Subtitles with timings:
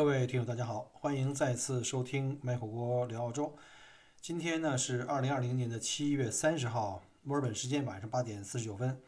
[0.00, 3.54] 各位听友，大家好，欢迎再次收听买火锅聊澳洲。
[4.18, 8.98] 今天呢是二零二零年的七月三十号，墨尔本时间晚上八点四十九分。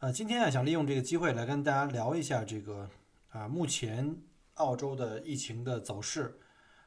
[0.00, 2.90] 呃，今天啊想利用这个机会来跟大家聊一下这个
[3.28, 4.16] 啊目前
[4.54, 6.40] 澳洲的疫情的走势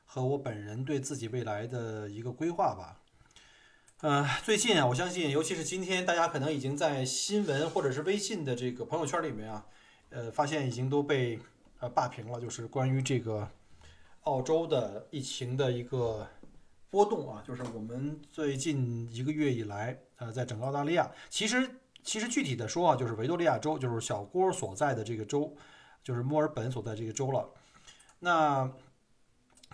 [0.04, 3.00] 和我本人对自己未来的一个规划吧。
[4.02, 9.66] 呃，最近啊，我相信，尤其是今天，大家可能已经在新闻或者是微信的这个朋友圈里面啊，
[10.10, 11.40] 呃，发现已经都被。
[11.82, 13.48] 呃，霸屏了，就是关于这个
[14.22, 16.28] 澳洲的疫情的一个
[16.92, 21.68] 波动啊，就是我们最近一个月以来，呃，在整个澳大利亚，其实
[22.04, 25.52] 其实具体的说啊，就是维多利亚州，就是小郭所在的这个州，
[26.04, 27.50] 就是墨尔本所在这个州了。
[28.20, 28.72] 那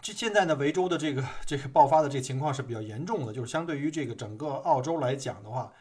[0.02, 5.74] 这现在呢，维州的这个这个爆发的这个情况是比较严重的，就是相对于这个整个澳洲来讲的话，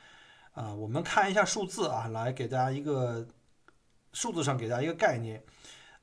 [0.54, 3.24] 啊，我们看一下数字啊，来给大家一个
[4.12, 5.40] 数字上给大家一个概念。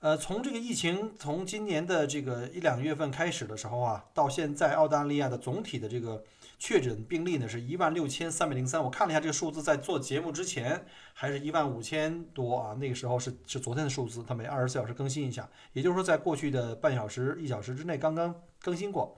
[0.04, 6.22] 呃，从这个疫情从今年的这个一两月份开始的时候啊，到现在澳大利亚的总体的这个
[6.60, 8.84] 确诊病例呢是一万六千三百零三。
[8.84, 19.18] 我看了一下这个数字，在做节目之前还是一万五千多啊，那个时候是是昨天的数字，它每二十四小时更新一下，也就是说在过去的半小时一小时之内刚刚更新过，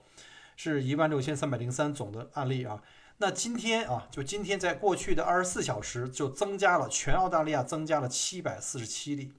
[0.54, 2.80] 是一万六千三百零三总的案例啊。
[3.18, 9.32] 那今天啊，就今天在过去的二十四小时就增加了，全澳大利亚增加了七百四十七例。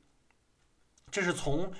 [1.17, 1.71] 这是从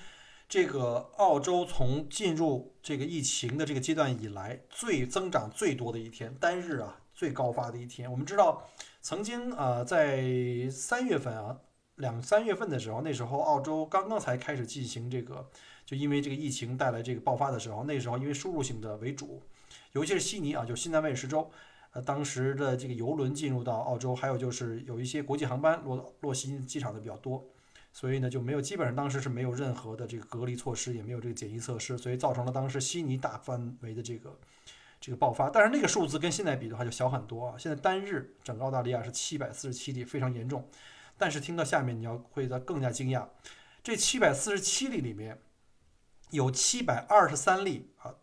[0.49, 8.11] 这个澳洲从进入这个疫情的这个阶段以来最增长最多的一天，单日啊最高发的一天。
[8.11, 8.67] 我们知道，
[8.99, 11.55] 曾经啊在三月份啊
[11.97, 15.47] 两三月份的时候，那时候澳洲刚刚才开始进行这个，
[15.85, 19.43] 就因为这个疫情带来这个爆发的时候，那时候因为输入性的为主，
[19.91, 21.47] 尤其是悉尼啊，就新南威尔士州，
[21.91, 27.47] 呃当时的这个游轮进入到澳洲，还有就是有一些国际航班落落悉尼机场的比较多。
[27.97, 34.39] 所以呢，就没有基本上当时是没有任何的这个隔离措施，也没有这个检疫测试，所以造成了当时悉尼大范围的这个
[35.01, 35.49] 这个爆发。
[35.49, 37.57] 但是那个数字跟现在比的话就小很多啊。
[37.57, 40.69] 现在单日整个澳大利亚是七百四十七例，非常严重。
[41.17, 43.27] 但是听到下面你要会的更加惊讶，
[43.81, 45.41] 这七百四十七例里面
[46.29, 48.13] 有七百二十三例啊，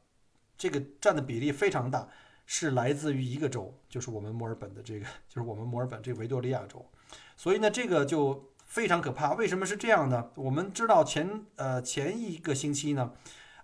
[0.57, 2.09] 这个占的比例非常大，
[2.47, 6.89] 是来自于一个州，就是我们墨尔本的这个，就是我们墨尔本这个维多利亚州。
[7.37, 8.54] 所以呢，这个就。
[8.75, 10.33] 非常可怕，为什么是这样呢？
[10.35, 13.13] 我们知道前呃前一个星期呢，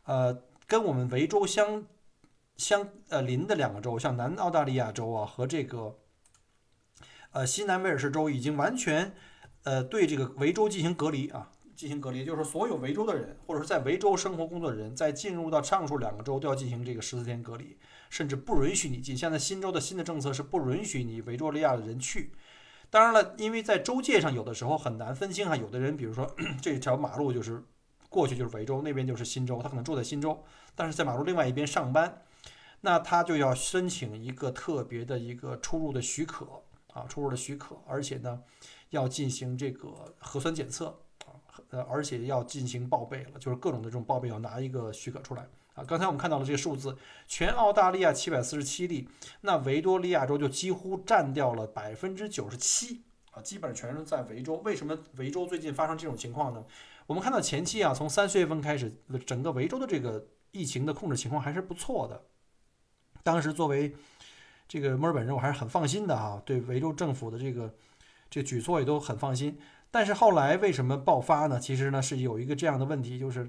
[0.05, 1.85] 呃跟我们维州相
[2.57, 5.99] 相呃邻的两个州，像南澳大利亚州啊和这个
[7.33, 9.13] 呃西南威尔士州，已经完全
[9.65, 17.77] 呃对这个维州进行隔离啊，进行隔离，就是说所有维州的人或者是在维州生活工作的人，在进入到上述两个州都要进行这个十四天隔离，
[18.11, 19.17] 甚至不允许你进。
[19.17, 22.31] 现在新州的新的政策是不允许你维多利亚的人去。
[22.91, 26.29] 当然了，因为在州界上有的时候很难分清哈，有的人比如说
[26.61, 27.63] 这条马路就是
[28.09, 30.43] 过去就是维州，那边就是新州，他可能住在新州，
[30.75, 32.23] 但是在马路另外一边上班，
[32.81, 36.45] 那他就要申请一个特别的一个出入的许可
[36.93, 38.43] 啊，出入的许可，而且呢
[38.89, 40.87] 要进行这个核酸检测
[41.27, 41.39] 啊，
[41.71, 45.47] 呃，而且要进行报备了，就是各种的这种报备要拿一个许可出来。
[45.85, 46.97] 刚才我们看到了这个数字，
[47.27, 49.09] 全澳大利亚七百四十七例，
[49.43, 53.03] 那维多利亚州就几乎占掉了百分之九十七
[53.33, 54.57] 啊，基本上全是在维州。
[54.65, 56.65] 为什么维州最近发生这种情况呢？
[57.07, 58.93] 我们看到前期啊，从三四月份开始，
[59.27, 62.23] 整个维州的这个疫情的控制情况还是不错的。
[63.23, 63.95] 当时作为
[64.69, 67.75] 这个墨尔本人，我还是很放心的啊，对维州政府的这个
[68.29, 69.59] 这举措也都很放心。
[69.91, 71.59] 但是后来为什么爆发呢？
[71.59, 73.49] 其实呢是有一个这样的问题，就是。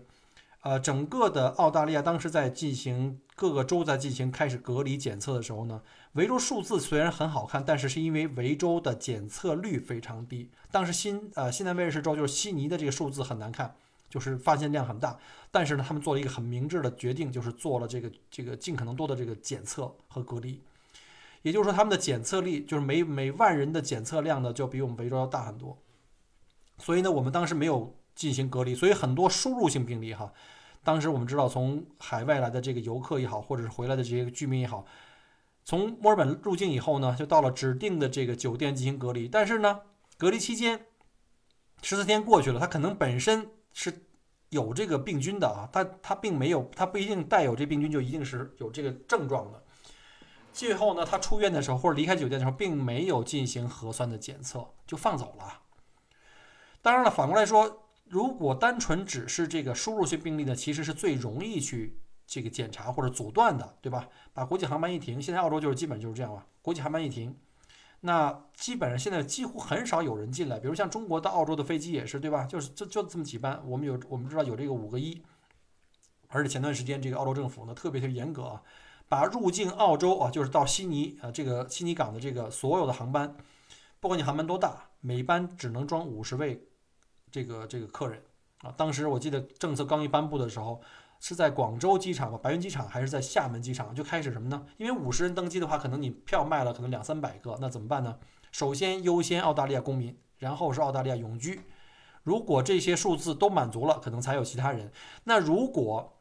[0.61, 5.81] 呃，整个的澳大利亚当时在进行各个州在进行开始隔离检测的时候呢，
[6.13, 10.51] 维州数字虽然很好看，但是是因为维州的检测率非常低。
[10.69, 13.73] 当时新呃新南威尔士州就是悉尼的这个数字很难看，
[14.07, 15.17] 就是发现量很大，
[15.49, 20.61] 但是呢，他们做了一个很明智的决定，就是做了这个这个尽可能多的这个检测和隔离。
[21.41, 25.75] 也就是说，他们的检测力就是每每万人的检测量呢，就比我们维州要大很多。
[26.77, 27.95] 所以呢，我们当时没有。
[28.13, 30.31] 进行隔离，所以很多输入性病例哈，
[30.83, 34.85] 当时我们知道从海外来的这个游客也好，或者是回来的这些居民也好，
[35.63, 39.27] 从墨尔本入境以后呢，就到了指定的这个酒店进行隔离。
[39.27, 39.81] 但是呢，
[40.17, 40.87] 隔离期间
[41.81, 44.05] 十四天过去了，他可能本身是
[44.49, 49.63] 有这个病菌的啊，他他并没有，他不一定带有这病菌就一定是有这个症状的。
[50.51, 55.61] 最后呢，他出院的时候或者离开酒店的时候，并没有进行核酸的检测，就放走了。
[56.81, 57.77] 当然了，反过来说。
[58.11, 61.97] 如果单纯只是这个输入性病例呢，其实是最容易去
[62.27, 64.09] 这个检查或者阻断的，对吧？
[64.33, 66.45] 把国际航班一停，现在澳洲就是基本就是这样了。
[66.61, 67.33] 国际航班一停，
[68.01, 70.59] 那基本上现在几乎很少有人进来。
[70.59, 72.43] 比如像中国到澳洲的飞机也是，对吧？
[72.43, 73.63] 就是就就这么几班。
[73.65, 75.23] 我们有我们知道有这个五个一，
[76.27, 78.61] 而且前段时间这个澳洲政府呢特别特别严格啊，
[79.07, 83.37] 把入境澳洲啊，就是到悉尼啊这个悉尼港的这个所有的航班，
[84.01, 86.67] 不管你航班多大，每班只能装五十位
[87.31, 88.21] 这个这个客人
[88.61, 88.73] 啊。
[88.75, 90.81] 当时我记得政策刚一颁布的时候。
[91.23, 94.65] 是在广州机场吧，白云机场还是在厦门机场就开始什么呢？
[94.77, 98.17] 因为五十人登机的话，可能你票卖了可能两三百个，那怎么办呢？
[98.51, 101.61] 首先优先澳大利亚公民，然后是澳大利亚永居。
[102.23, 104.91] 如果这些数字都满足了，可能才有其他人。
[105.25, 106.11] 那如果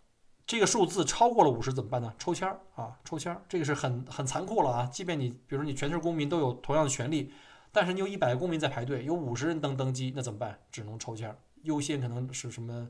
[0.47, 2.13] 这个数字超过了五十怎么办呢？
[2.19, 4.91] 抽签儿啊，抽签儿，这个是很很残酷了啊。
[4.93, 7.33] 即便你比如说你全是公民都有同样的权利，
[7.73, 10.59] 但是你有一百个公民在排队，有五十人登登机，那怎么办？
[10.73, 12.89] 只能抽签，优先可能是什么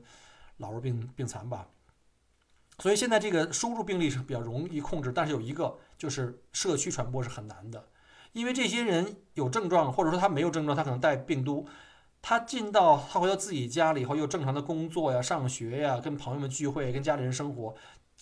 [0.57, 1.67] 老弱病病残吧。
[2.79, 7.85] 所以现在这个输入病例是比较容易控制，但是有一个就是社区传播是很难的，
[8.33, 11.67] 因为这些人有症状，或者说他没有症状，他可能带病毒，
[12.23, 17.75] 他进到他回到自己家里以后又正常的工作呀、上学呀、跟朋友们聚会、跟家里人生活，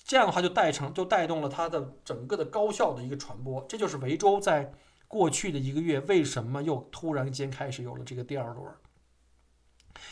[0.04, 3.66] 这样的话就带成就带动了他的整个的高效的一个传播。
[3.70, 4.74] 这就是维州在
[5.10, 8.66] 过去的一个月为什么又突然间开始有了这个第二轮，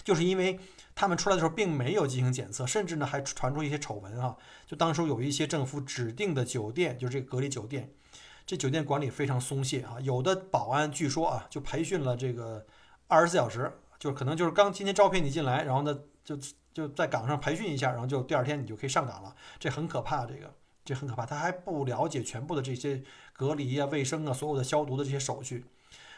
[0.03, 0.59] 就是因为。
[0.99, 4.35] 他们出来的时候并没有进行检测，甚至呢还传出一些丑闻啊！
[4.65, 7.93] 就当初有一些政府指定的酒店，就是这个隔离酒店，
[8.47, 9.97] 这酒店管理非常松懈啊。
[10.01, 12.65] 有的保安据说啊，就培训了这个
[13.05, 16.35] 二十四小时，就是可能就是刚今天招聘你进来，然后呢就
[16.73, 19.35] 就在岗上培训一下，然后就第二天你就可以上岗了。
[19.59, 20.51] 这很可怕，这个
[20.83, 21.27] 这很可怕。
[21.27, 23.03] 他还不了解全部的这些
[23.37, 25.63] 隔离啊、卫生啊、所有的消毒的这些手续，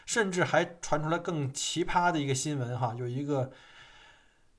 [0.04, 3.52] 甚至还传出来更奇葩的一个新闻哈，有一个。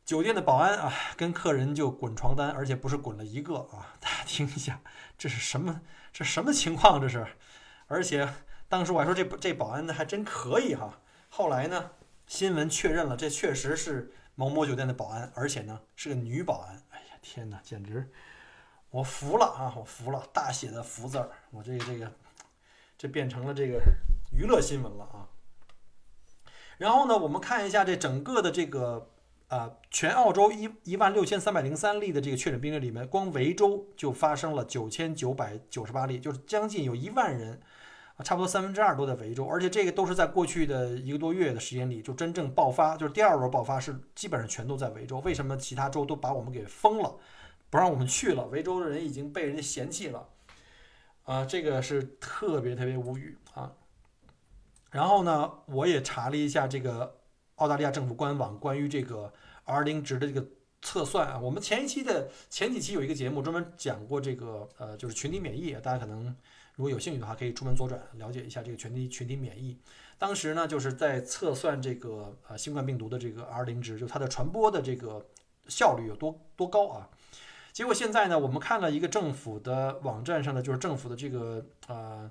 [0.04, 3.96] 酒店的保安啊，跟客人就滚床单，而且不是滚了一个啊！
[4.02, 4.81] 大家听一下，
[5.18, 5.81] 这是什么？
[6.12, 7.00] 这什么情况？
[7.00, 7.25] 这是？
[7.88, 8.28] 而且
[8.68, 11.00] 当时我还说这这保安呢还真可以哈。
[11.30, 11.92] 后来呢，
[12.25, 16.81] 新闻确认了，这确实是某某酒店的保安，而且呢是个女保安。
[16.90, 18.12] 哎呀，天哪，简直
[18.90, 19.74] 我服了啊！
[19.78, 22.12] 我服了，大写的“服”字儿，我这个这个
[23.01, 23.81] 这变成了这个
[24.31, 25.25] 娱乐新闻了啊。
[26.77, 29.07] 然后呢，我们看一下这整个的这个。
[29.48, 37.59] 啊，全澳洲一一万六千三百零三例的这个确诊病例里面，光维州就发生了九千九百九十八例，就是将近有一万人，
[38.15, 45.19] 啊，差不多三分之二都在维州，而且这个都是在过去的一个多月的时间里就真正爆发，就是第二轮爆发是基本上全都在维州。
[45.19, 47.13] 为什么其他州都把我们给封了，
[47.69, 48.45] 不让我们去了？
[48.45, 50.30] 维州的人已经被人家嫌弃了，
[51.31, 53.72] 啊，这个是特别特别无语啊。
[54.92, 57.18] 然后呢，我也查了一下这个。
[57.56, 59.31] 澳大利亚政府官网关于这个
[59.66, 60.44] R 零值的这个
[60.81, 66.36] 测算啊，我们前一期的前几期有一个节目专门讲过这个，呃，就是群体免疫，大家可能
[66.75, 69.78] 如果有兴趣的话，可以出门左转了解一下这个群体群体免疫。
[70.18, 75.24] 当时呢，就是在测算这个呃新冠病毒的这个 R 零值，就它的传播的这个
[75.68, 77.07] 效率有多多高啊？
[77.71, 82.29] 结果现在呢，我们看了一个政府的网站上的，就是政府的这个呃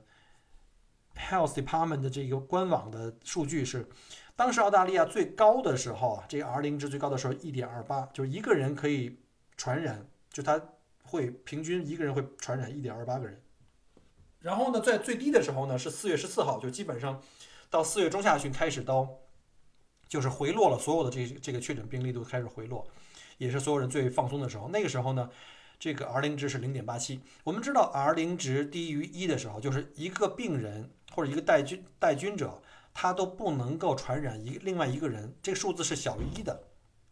[1.17, 3.89] Health Department 的这个官网的数据是。
[4.37, 9.19] 当时澳大利亚最高的时候啊，这个 R 零值最高的时候一点二八，就是一个人可以
[9.55, 10.59] 传染，就他
[11.03, 13.39] 会平均一个人会传染一点二八个人。
[14.39, 17.21] 然后呢，在最低的时候呢，是四月十四号，就基本上
[17.69, 19.07] 到四月中下旬开始到，
[20.09, 22.87] 就是回落了，所有的这这个确诊病例都开始回落，
[23.41, 24.69] 也是所有人最放松的时候。
[24.69, 25.29] 那个时候呢，
[25.79, 27.21] 这个 R 零值是零点八七。
[27.43, 32.63] 我们知道 R 零值低于一的时候，就是一个病人或者一个带菌带菌者。
[32.93, 36.61] 他都不能够传染一另外一个人，这个数字是小于一的，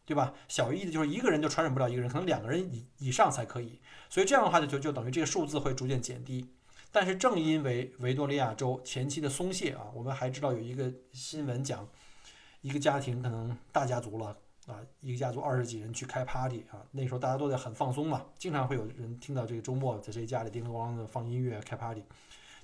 [0.04, 0.34] 对吧？
[0.48, 3.80] 小于一的就是一个人就传染不了一个人，可能两个人以以上才可以。
[4.10, 6.44] 所以这样的话就就就等于这个数字会逐渐减低。
[6.90, 11.88] 但是正因为维多利亚州前期的松懈啊，我们还知道有一个新闻讲，
[12.60, 14.36] 一个家庭可能大家族了
[14.68, 22.04] 啊，一个家族二十几人去开 party 啊，那时候大家都在很放松嘛，经常会有人听到这个周末在谁家里叮叮咣啷的放音乐开 party，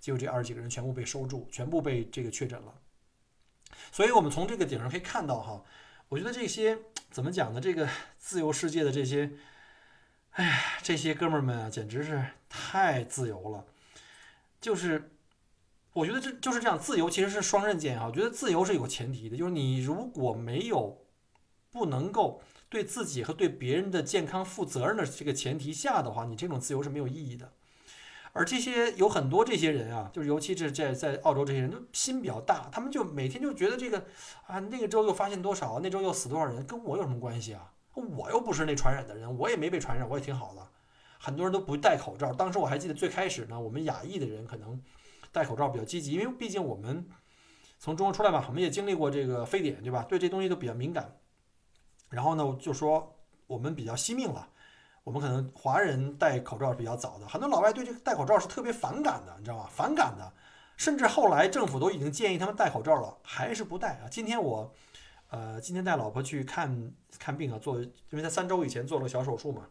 [0.00, 2.74] 结果这二十几个人全部被收住，全部被这个确诊了。
[3.90, 5.64] 所以，我们从这个顶上可以看到，哈，
[6.08, 6.78] 我觉得这些
[7.10, 7.60] 怎么讲呢？
[7.60, 9.32] 这个自由世界的这些，
[10.32, 13.64] 哎呀，这些哥们儿们啊，简直是太自由了。
[14.60, 15.10] 就是，
[15.92, 18.06] 我觉得这就是这样，自由其实是双刃剑啊。
[18.06, 21.03] 我觉得自由是有前提的，就是你如果没有
[21.74, 27.50] 不能够对自己和对别人的健康负责任的这个前提下的话，你这种自由是没有意义的。
[28.32, 34.06] 而这些有很多这些人啊，就是尤其是在在澳洲这些人就心比较大，他们就每天就觉得这个
[34.46, 37.72] 啊，那个州又发现多少，那州又死多少人，跟我有什么关系啊？
[37.94, 40.64] 我又不是那传染的人，我也没被传染，我也挺好的。
[41.18, 44.80] 很多人都不戴口罩，当时我还记得最开始呢，我们亚裔的人可能
[45.32, 47.08] 戴口罩比较积极，因为毕竟我们
[47.78, 50.04] 从中国出来嘛，我们也经历过这个非典，对吧？
[50.08, 51.16] 对这东西都比较敏感。
[52.14, 53.12] 然后呢，就说
[53.48, 54.48] 我们比较惜命了。
[55.02, 59.68] 我们可能华人戴口罩是比较早的，很多老外对这个戴口罩是特别反感的，你知道吗？
[59.70, 60.32] 反感的，
[60.78, 64.08] 甚至后来政府都已经建议他们戴口罩了，还是不戴啊。
[64.10, 64.72] 今天我，
[65.28, 69.66] 呃，今天带老婆去看看病啊，做，因为他三周以前做了个小手术嘛，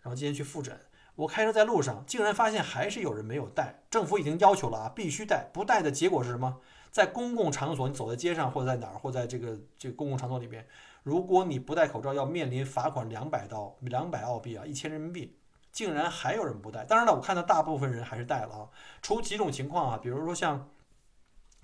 [0.00, 0.74] 然后今天去复诊，
[1.16, 6.60] 我开车在路上，竟然发现还是有人没有戴，政府已经要求了啊，必须戴，不戴的结果是什么？
[6.90, 10.66] 在公共场所，你走在街上或者在哪儿，或在这个这个公共场所里面。
[11.08, 15.38] 如果你不戴口罩，要面临罚款两百刀，两百澳币啊，一千人民币。
[15.72, 16.84] 竟然还有人不戴。
[16.84, 18.68] 当然了，我看到大部分人还是戴了啊。
[19.00, 20.68] 除几种情况啊，比如说像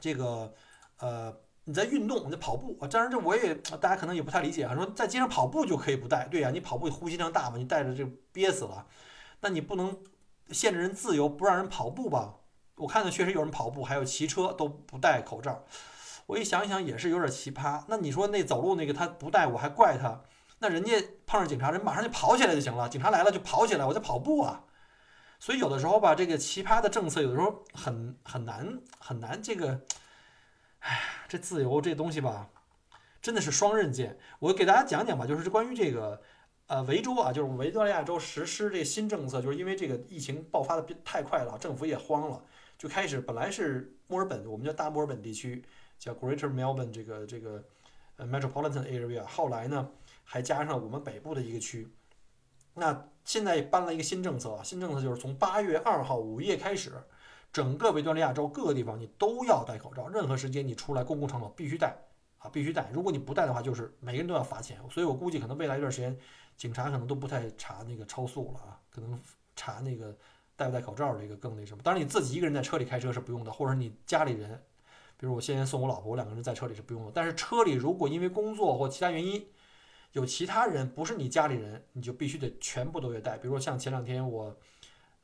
[0.01, 0.55] 这个
[0.99, 1.35] 呃，
[1.65, 2.89] 你在运动，你在跑步啊。
[2.89, 6.27] 当然这我也大家可能也不太理解啊，说在街上跑步就可以不戴。
[6.29, 8.87] 对呀，你跑步呼吸量大嘛，你戴着就憋死了。
[9.41, 9.99] 那你不能
[10.51, 12.37] 限制人自由，不让人跑步吧？
[12.77, 15.65] 我看到确实有人跑步，还有骑车都不戴口罩。
[16.27, 17.85] 我一想一想也是有点奇葩。
[17.89, 20.23] 那你说那走路那个他不带，我还怪他。
[20.61, 20.93] 那人家
[21.27, 22.89] 碰上警察，人马上就跑起来就行了。
[22.89, 24.65] 警察来了就跑起来，我在跑步啊。
[25.39, 29.43] 所以有的时候吧，这个奇葩的政策有的时候很很难很难。
[29.43, 29.83] 这个，
[30.79, 32.49] 哎，这自由这东西吧，
[33.21, 34.17] 真的是双刃剑。
[34.39, 36.23] 我给大家讲讲吧，就是关于这个
[36.69, 42.43] 呃维州啊，就是维多利亚州实施这新政策，就是因为这个疫情爆发的太快了，政府也慌了，
[42.79, 45.63] 就开始本来是墨尔本，我们叫大墨尔本地区。
[46.05, 47.65] 叫 Greater Melbourne 这个这个
[48.17, 49.89] 呃 Metropolitan Area，后来呢
[50.23, 51.89] 还加上我们北部的一个区。
[52.75, 56.93] 那现在搬了一个新政策啊，新政策就是从八月二号午夜开始，
[57.51, 61.97] 整个维多利亚州各个地方你都要戴口罩，任何时间你出来公共场所必须戴
[62.37, 62.91] 啊，必须戴。
[62.93, 64.79] 如果你不戴的话，就是每个人都要罚钱。
[64.91, 66.15] 所以我估计可能未来一段时间，
[66.59, 69.19] 警察可能都不太查那个超速了啊，可能
[69.57, 70.15] 查那个
[70.55, 71.83] 戴不戴口罩这个更那什么。
[71.83, 74.63] 当然你自己一个人在车里开车是不用的，或者你家里人。
[75.17, 77.13] 比如我先送我老婆，我两个人在车里是不用的。
[77.15, 79.47] 但是车里如果因为工作或其他原因
[80.13, 83.37] 有其他人不是你家里人，你就必须得全部都得戴。
[83.39, 84.57] 比如说像前两天我，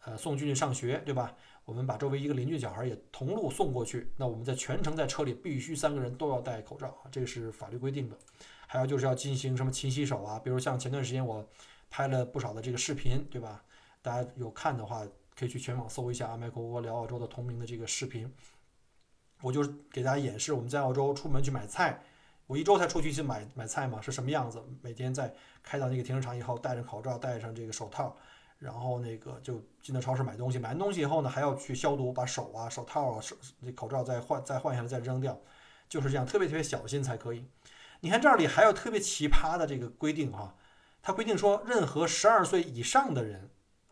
[0.05, 1.37] 呃送俊俊上学，对吧？
[1.65, 8.19] 我们把周围一个邻居小孩也同路送过去，那我们在全程在车里必须三个人都要戴口罩，这个是法律规定的。
[8.67, 11.47] 还有就是要进行什么勤洗手啊，比如像前段时间我
[11.89, 13.63] 拍了不少的这个视频，对吧？
[14.03, 15.07] 大家有看的话
[15.39, 18.33] 可以去全网搜一下啊麦克沃聊澳洲的同名的这个视频。
[19.41, 22.01] 我就给大家演示我们在澳洲出门去买菜，
[22.47, 24.63] 我一周才出去一次买买菜嘛，是什么样子？
[24.83, 25.33] 每天在
[25.63, 28.17] 开到那个停车场以后，戴着口罩，戴上这个手套，
[28.59, 35.39] 然后那个就进到超市买东西，买完东西以后呢，还要去消毒，把手啊、手套啊、手那口罩再换再换下来再扔掉，
[35.89, 37.45] 就是这样，特别特别小心才可以。
[38.01, 40.55] 你看这里还有特别奇葩的这个规定哈，
[41.03, 43.49] 它规定说，任何十二岁以上的人，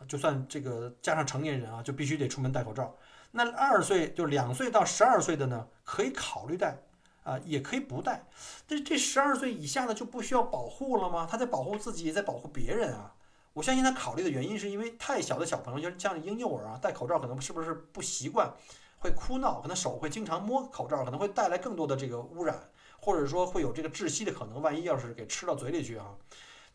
[0.07, 2.95] 就算这个加上成年人啊，就必须得出门戴口罩。
[3.31, 6.79] 那二岁就两岁到十二岁的呢，可以考虑戴，
[7.23, 8.27] 啊，也可以不戴。
[8.67, 11.29] 这这十二岁以下的就不需要保护了吗？
[11.31, 13.15] 他在保护自己，也在保护别人啊。
[13.53, 18.53] 我相信他考虑的原因是因为太小的小朋友，就像婴幼儿啊，戴口罩可能是不是不习惯，
[18.99, 22.57] 会哭闹，可能手会经常摸口罩，可能会带来更多的这个污染，
[23.01, 24.63] 或者说会有这个窒息的可能。
[24.63, 26.07] 万一要是给吃到嘴里去啊。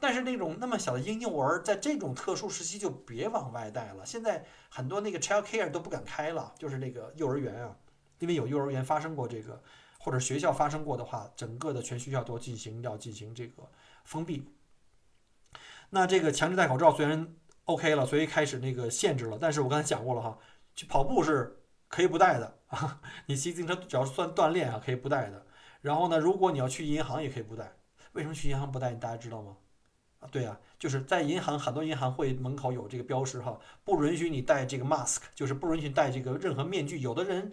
[0.03, 4.05] 但是那种那么小的婴幼儿，在这种特殊时期就别往外带了。
[4.05, 7.73] 现在很多那个 child care 都不敢开了，就是那个幼儿园啊，
[8.19, 9.63] 因为有幼儿园发生过这个，
[9.97, 13.63] 或者学校发生过的话，整个的全学校都进行要进行这个
[14.03, 14.45] 封闭。
[15.89, 17.33] 那这个强制戴口罩虽然
[17.63, 20.37] OK 了，所以开始那个限制了，但是我刚才讲过了哈，
[20.75, 25.45] 去跑步是可以不戴的啊， 你骑自行车只要算锻炼啊，可以不戴的。
[25.79, 27.77] 然后呢，如果你要去银行也可以不戴。
[28.11, 28.93] 为什么去银行不戴？
[28.95, 29.55] 大家知道吗？
[30.31, 36.99] 对啊，就是在银行，很多银行会门口有这个标识哈，不允许你戴这个 mask，就是不允许戴这个任何面具。
[36.99, 37.51] 有的人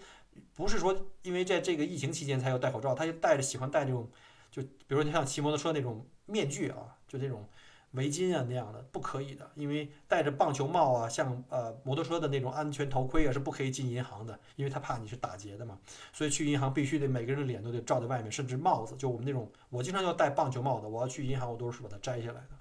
[0.55, 4.09] 不是说因为在这个疫情期间才要戴口罩，他就戴着喜欢戴这种，
[4.50, 7.45] 就比如说你像骑摩托车那种面具啊，就这种
[7.93, 15.77] 围巾啊那样的，不可以的，因为戴着棒球帽啊，像呃摩托车的那种安全头盔啊是不可以进银行的，因为他怕你是打劫的嘛。
[16.12, 22.60] 所以去银行必须得每个人的脸都得罩在外面，甚至帽子，就我们那种，我经常要戴棒球帽的，我要去银行我都是把它摘下来的。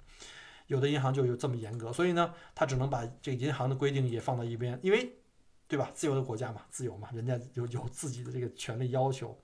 [0.70, 5.16] 有的银行就有这么严格，所以呢，他只能把这个银行的规定也放到一边，因为，
[5.66, 5.90] 对吧？
[5.92, 9.36] 自由的国家嘛，自由嘛，人家有有自己的这个权利要求。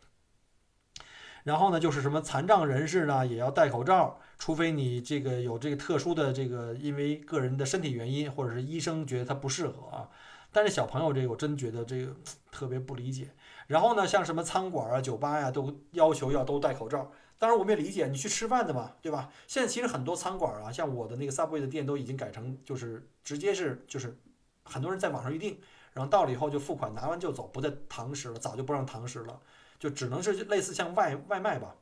[1.42, 10.09] 然后呢，就是什么残障人士呢，也要戴口罩，除非你这个有这个特殊的这个，因为个人的身体原因，或者是医生觉得他不适合啊。
[10.52, 12.14] 但是小朋友这个，我真觉得这个
[12.52, 13.30] 特别不理解。
[13.66, 17.11] 然后呢，像什么餐馆啊、酒吧呀，都要求要都戴口罩。
[17.38, 19.31] 当然，我们也理解你去吃饭的嘛，对吧？
[19.47, 24.16] 现在其实很多餐馆啊，像我的那个 Subway 的店都已经改成，就是直接是就是
[24.64, 25.59] 很多人在网上预定，
[25.93, 29.38] 然后到了以后就付款，拿完就走，不再堂食了，早就不让堂食了，
[29.78, 31.75] 就只能是类似像外外卖吧。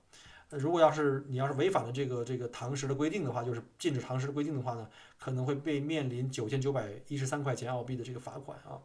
[0.50, 8.78] 如果要是你要是违反了这个这个堂食的规定的话，就是禁止堂食的规定的话呢，可能会被面临九千九百一十三块钱澳币的这个罚款啊。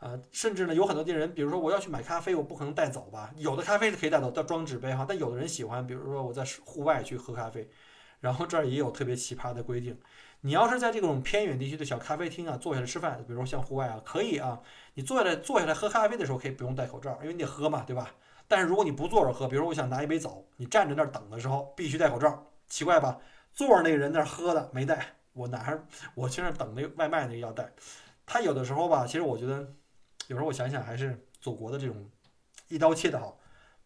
[0.00, 3.32] 呃，甚至呢，有很多的人，比如说我要去买咖啡，我不可能带走吧？
[3.36, 5.04] 有的咖啡是可以带走，要装纸杯哈。
[5.08, 7.68] 但有的人喜欢，比如说我在户外去喝咖啡，
[8.20, 9.98] 然后这儿也有特别奇葩的规定。
[10.42, 14.60] 你要是在这种偏远地区的小咖啡厅啊，坐下来吃饭，比如说像户外啊，可以啊，
[14.94, 18.14] 你坐下来坐下来喝咖啡的时候可以不用戴口罩，因为你得喝嘛，对吧？
[18.46, 23.18] 但是如果你不坐着喝，比如说我想拿一杯走，你站在那儿等的时候必须戴口罩，奇怪吧？
[23.52, 25.76] 坐着那个人那儿喝的没戴，我拿
[26.14, 27.68] 我去那等那个外卖那个要戴。
[28.24, 29.68] 他有的时候吧，其实我觉得。
[30.28, 32.08] 有时候我想想，还是祖国的这种
[32.68, 33.38] 一刀切的好，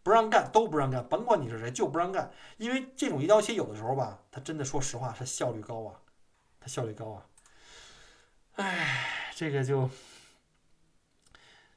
[0.02, 5.94] 不让干都不让干，甭管你是谁就不让干，因为这种一刀切有的时候吧，它真的说实话，它效率高啊，
[6.58, 7.26] 它效率高啊。
[8.56, 9.88] 唉，这个就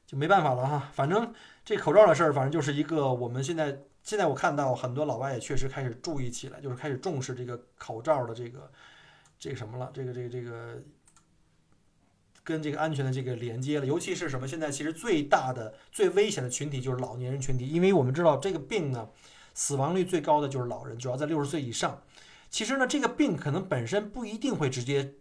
[0.04, 0.90] 就没办法了哈。
[0.92, 1.32] 反正
[1.64, 8.72] 这口罩的事儿，反正就是一个我们现在现在我看到很多老外也确实开始注意起来，就是开始重视这个口罩的这个
[9.38, 10.82] 这个什么了，这个这个这个。
[12.46, 14.46] 跟这个安全的这个连接了，尤其是什么？
[14.46, 19.08] 现在其实最大的、最危险的群体就是老年人群体，因为我们知道这个病呢，
[19.52, 22.00] 死亡率最高的就是老人，主要在六十岁以上。
[22.48, 25.14] 其实呢，这个病可能本身不一定会直接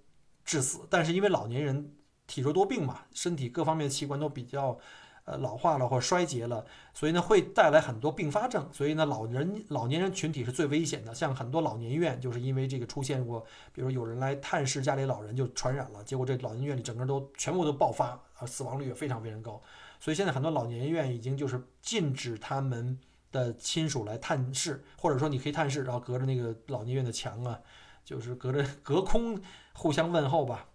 [0.45, 1.91] 致死，但是因为老年人
[2.27, 4.79] 体弱多病嘛，身体各方面的器官都比较。
[5.25, 6.63] 呃，老化了或衰竭了，
[6.93, 8.69] 所以呢会带来很多并发症。
[8.71, 11.15] 所以呢，老人、老年人群体是最危险的。
[11.15, 19.59] 像很多老年院就是因为这个出现过，比如有人来探视家里老人就传染了，结果这老年院里整个都全部都爆发，啊，死亡率也非常非常高。
[19.99, 22.99] 所以现在很多老年院已经就是禁止他们
[23.31, 27.59] 的亲属来探视，或者说你可以探视，然后隔着那个老年院的墙啊，
[28.03, 29.41] 就是隔着隔空
[29.73, 30.67] 互相问候吧。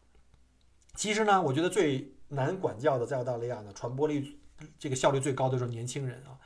[0.96, 4.39] 其实呢，我觉得最难管教的在澳大利亚呢，传播力。
[4.78, 6.38] 这个效率最高的就是年轻人啊，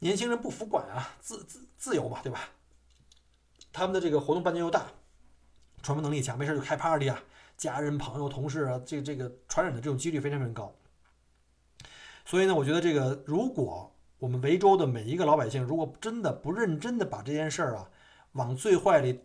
[0.00, 2.50] 年轻人不服管啊，自自自由嘛，对吧？
[3.72, 4.86] 他们的这个活动半径又大，
[5.82, 7.22] 传播能力强，没事就开 party 啊，
[7.56, 10.74] 家人、朋友、同事啊，这这个传染的这种几率非常非常高。
[12.24, 17.90] 所以呢，我觉得这个如果我们维州的每一个老百姓，如果真的不认真的把这件事儿啊
[18.32, 19.20] 往最坏里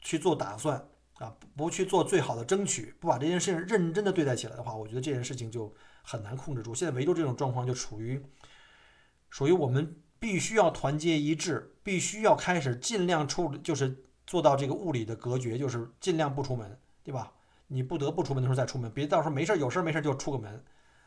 [0.00, 5.74] 去做打算啊，不去做最好的争取，不把这件事情认真的对待起来的话，我觉得这件事情就。
[6.02, 6.74] 很难控制住。
[6.74, 8.22] 现在维州这种状况就处于
[9.30, 17.32] 属于我们必须要团结一致，必须要开始尽量处理，就是做到这个物理的隔绝，就是尽量不出门，对吧？
[17.68, 20.62] 你不得不出门的时候再出门，别到时候没事有事没事就出个门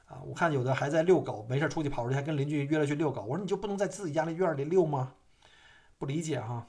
[0.06, 0.20] 啊！
[0.26, 3.22] 我看有的还在遛狗，没事出去跑出去还跟邻居约了去遛狗。
[3.22, 5.14] 我说你就不能在自己家里院里遛吗？
[6.00, 6.68] 不理解哈。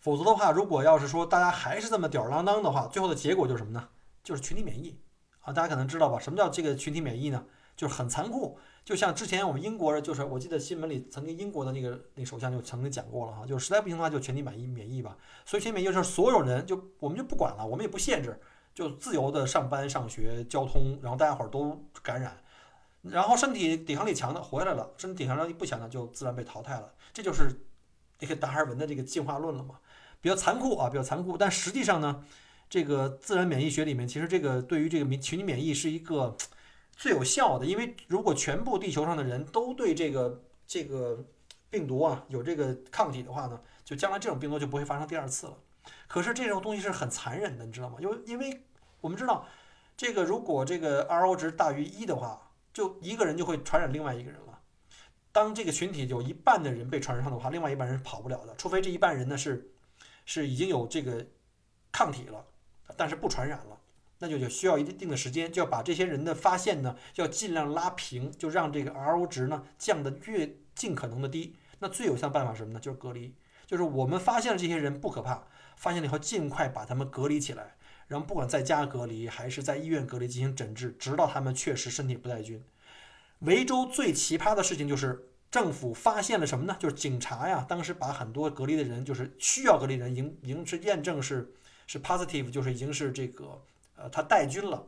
[0.00, 3.88] 否则的话，如果要是说大家还是这么吊儿郎当的话，最后的结果就是什么呢？
[4.24, 5.00] 就是群体免疫。
[5.42, 6.18] 啊，大家可能知道吧？
[6.18, 7.44] 什么叫这个群体免疫呢？
[7.74, 15.16] 就是很残酷，就像之前我们英国，就是我记得新闻里曾经英国的那个那首相就曾经讲过了哈，就是实在不行的话就全体免疫免疫吧。
[15.46, 18.38] 所以全体免疫就是所有人就我们就不管了，我们也不限制，
[18.74, 22.36] 就自由的上班、上学、交通，然后大家伙儿都感染，
[23.00, 26.92] 然后身体抵抗力强的活下来了，身体抵抗力不强的就自然被淘汰了。
[27.14, 27.64] 这就是
[28.18, 29.80] 这个达尔文的这个进化论了嘛，
[30.20, 32.22] 比较残酷啊，比较残酷，但实际上呢。
[32.72, 36.34] 这个自然免疫学里面，其实这个对于这个群体免疫是一个
[36.96, 41.22] 最有效的，因为如果全部地球上的人都对这个这个
[41.68, 45.58] 病毒啊有这个抗体的话呢，就将来这种病毒就不会发生第二次了。
[46.08, 47.98] 可是这种东西是很残忍的，你知道吗？
[48.00, 48.62] 因为因为
[49.02, 49.46] 我们知道，
[49.94, 54.58] 这个如果这个 R O 值大于一的话，就一个人就会传染另外一个人了。
[55.30, 59.70] 当这个群体有一半的人被传染上的话，另外一半人是跑不了的，除非这一半人呢是
[60.24, 61.26] 是已经有这个
[61.92, 62.46] 抗体了。
[62.96, 63.78] 但是不传染了，
[64.18, 71.56] 那就就需要一定的时间，就要把这些人的发现呢，要尽量拉平，就让这个 R O 值呢降得越尽可能的低。
[71.80, 72.80] 那最有效办法是什么呢？
[72.80, 73.34] 就是隔离。
[73.66, 75.44] 就是我们发现了这些人不可怕，
[75.76, 77.76] 发现了以后尽快把他们隔离起来，
[78.06, 82.62] 然后不管在家隔离还是在医院隔离进行诊治，直到他们确实身体不带菌。
[83.40, 86.76] 维州最奇葩的事情就是政府发现了什么呢？
[86.78, 91.52] 就是警察呀，当时把很多隔离的人，就是需要隔离人，已经已经是验证是。
[91.92, 93.62] 是 positive，就是已经是这个，
[93.96, 94.82] 呃，他带菌了，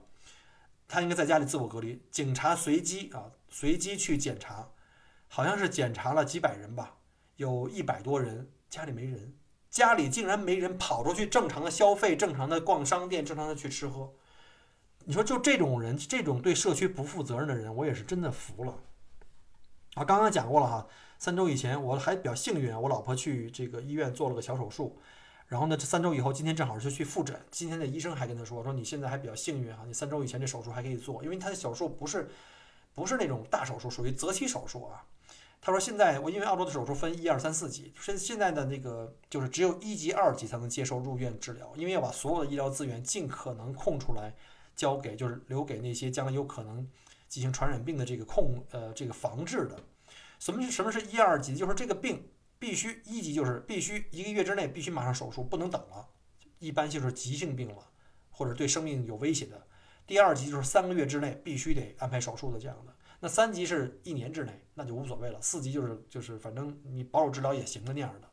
[0.88, 2.01] 他应该在家里自我隔离。
[2.11, 4.71] 警察随机啊，随机去检查，
[5.29, 6.97] 好像是检查了几百人吧，
[7.37, 9.35] 有一百多人家里没人，
[9.69, 14.11] 家里竟然没人，跑出去正常的消费，正常的逛商店，正常的去吃喝。
[15.01, 18.79] 你说就这种人，这种对社区不负责任的人，我也是真的服了。
[19.93, 20.87] 啊，刚刚讲过了哈，
[21.19, 24.99] 三周以前我还比较幸运，我老婆去这个医院做了个小手术。
[25.47, 27.39] 然后呢，这三周以后，今天正好是去复诊。
[27.51, 32.31] 今天的医生还跟他说：“说你现在还比较幸运哈，你三周以前这手术还可以做，因为他的手术不是
[32.95, 35.05] 不是那种大手术，属于择期手术啊。
[35.61, 44.35] 他说现在我因为澳洲的手术分一二三四级，现现在的那个就是只有一级、二级才能接受入院治疗，因为要把所有的医疗资源尽可能空出来，
[44.75, 46.87] 交给就是留给那些将来有可能
[47.29, 49.77] 进行传染病的这个控呃这个防治的。
[50.39, 51.57] 什么是什么是一二级？
[51.57, 52.23] 就是这个病
[52.59, 56.09] 必须一级就是必须一个月之内必须马上手术，不能等了，
[56.59, 57.87] 一般就是急性病了，
[58.31, 59.67] 或者对生命有威胁的。
[60.07, 62.95] 第二级就是三个月之内必须得安排手术的这样的。
[63.21, 65.40] 那三级是一年之内，那就无所谓了。
[65.40, 68.29] 四级就是就是反正你保守治疗也行的那样的，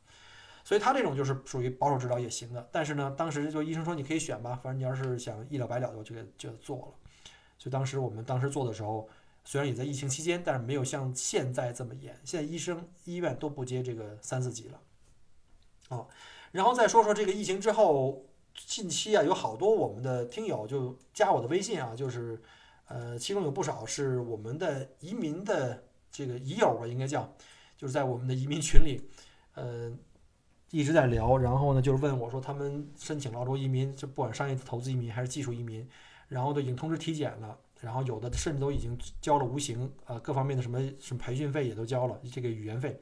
[0.66, 2.70] 所以他这种就是属于保守治疗也行的。
[2.74, 7.10] 但是呢，当时就医生说你可以选吧，反正你要是想一了百了，就给就做了。
[7.58, 9.08] 所以当时我们当时做的时候，
[9.44, 12.20] 虽然也在疫情期间，但是没有像现在这么严。
[12.24, 14.80] 现在医生医院都不接这个三四级了。
[15.90, 16.08] 哦，
[16.52, 22.42] 然后再说说这个疫情之后，近期啊有好多我们的听友就加我的微信啊，就是。
[22.88, 27.34] 呃，其中有不少是我们的移民的这个移友吧，应该叫，
[27.78, 29.02] 就是在我们的移民群里，
[29.54, 29.90] 呃，
[30.72, 31.38] 一直在聊。
[31.38, 35.88] 然后呢，就是问我说，他们申请澳洲移民，就不管商业投资移民还是技术移民，
[36.28, 42.98] 然后都已经通知体检了，然后有的甚至都已经交了无形，呃，各方面的什么什么培训费也都交了，这个语言费，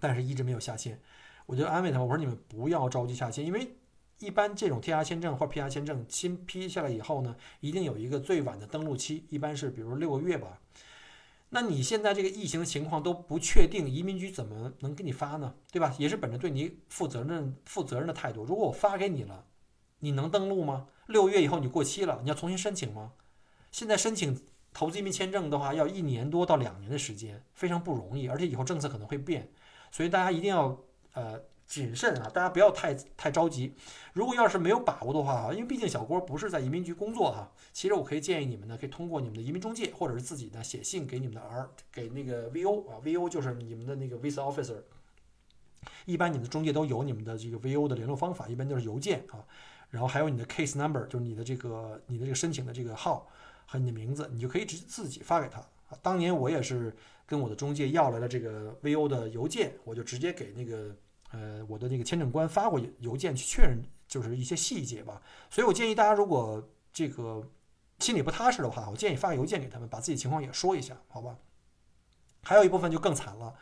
[0.00, 1.00] 但是一直没有下线。
[1.46, 3.76] 我就安慰他，我说你们不要着急下线，因为。
[4.18, 10.58] 一般这种 T R 签证或 P R 签证新批下来以后呢，一定有一个最晚的登录期，一般是比如六个月吧。
[11.50, 15.54] 那你现在这个疫情的情况都不确定，移民局怎么能给你发呢？
[15.70, 15.94] 对吧？
[15.98, 18.42] 也是本着对你负责任、负责任的态度。
[18.42, 19.44] 如果我发给你了，
[19.98, 20.88] 你能登录吗？
[21.08, 23.12] 六个月以后你过期了，你要重新申请吗？
[23.76, 24.40] 现在申请
[24.72, 29.50] 投资移民签证的话，要一年多到两年的时间，非常不容易，而且以后政策可能会变，
[29.90, 30.80] 所以大家一定要
[31.12, 31.38] 呃。
[31.66, 33.74] 谨慎啊，大家不要太太着急。
[34.12, 44.76] 如果要是没有把握的话啊，因为毕竟小郭不是在移民局工作哈，其实我可以建议你们呢，可以通过你们的移民中介，或者是自己呢写信给你们的 R，给那个 VO 啊，VO 就是你们的那个 Visa Officer。
[46.04, 49.44] 一般你们的中介都有你们的这个 VO 的联络方法，一般都是邮件啊，
[49.90, 53.28] 然后还有你的 Case Number，就是你的这个你的这个申请的这个号
[53.66, 55.62] 和你的名字，你就可以直自己发给他。
[56.02, 60.96] 当年我也是跟我的中介要来了这个 VO 的邮件，我就直接给那个。
[61.32, 65.20] 呃，我的那个签证官发过邮件去确认，就是一些细节吧。
[65.50, 67.50] 所以我建议大家，如果这个
[67.98, 71.36] 心里不踏实的话，我建议发个邮件给他们，把自己情况也说一下，好吧？
[72.44, 73.56] 还有一部分就更惨了，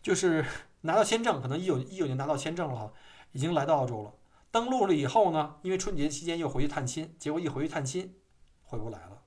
[0.00, 0.46] 就是
[0.82, 2.92] 拿到签证，可能一九一九年拿到签证了哈，
[3.32, 4.14] 已经来到澳洲了，
[4.52, 8.14] 登陆了以后呢，因为春节期间又回去探亲，结果一回去探亲
[8.62, 9.17] 回不来了，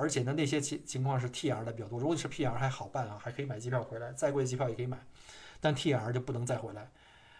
[0.00, 4.98] 而且呢那些情情况是 T R 的比较多，如果是 P R 还好办啊，还可以买机票回来，再贵的机票也可以买，
[5.60, 6.90] 但 T R 就不能再回来。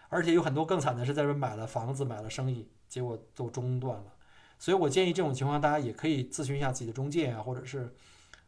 [0.09, 4.13] 而且有很多更惨的是，在这买了房子、买了生意，结果都中断了。
[4.59, 7.95] 所以我建议这种情况，大家也可以咨询一下自己的中介啊，或者是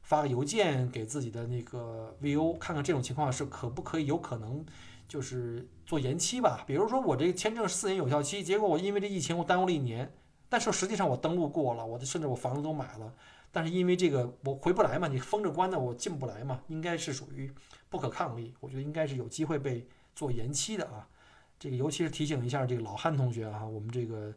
[0.03, 4.63] 发个邮件给自己的那个 VO，看看这种情况是可不可以有可能
[5.07, 6.63] 就是做延期吧。
[6.67, 10.13] 比如说我这个签证四年有效期，结果我因为这疫情我耽误了一年，
[10.53, 13.11] 但是实际上我登录过了，我的甚至我房子都买了，
[13.51, 17.51] 但是因为这个我回不来嘛，你封着关的我进不来嘛，应该是属于
[17.89, 21.09] 不可抗力，我觉得应该是有机会被做延期的啊。
[21.57, 24.31] 这个尤其是提醒一下这个老汉同学啊，我们这个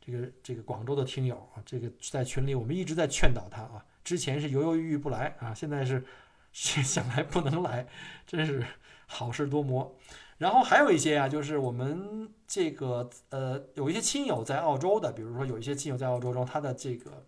[0.00, 6.04] 这个这个广州的听友啊，这个在群里我们一直在劝导他啊，之前是犹犹豫豫不来啊，现在是
[6.52, 7.84] 想来不能来，
[8.24, 8.64] 真是
[9.06, 9.92] 好事多磨。
[10.38, 17.24] 然后还有一些啊，就是我们这个呃有一些亲友在澳洲的，比如说有一些亲友在澳洲中，他的这个